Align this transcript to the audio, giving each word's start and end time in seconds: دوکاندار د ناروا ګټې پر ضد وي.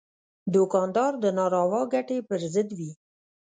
دوکاندار 0.53 1.11
د 1.23 1.25
ناروا 1.37 1.81
ګټې 1.93 2.17
پر 2.27 2.39
ضد 2.53 2.69
وي. 2.77 2.91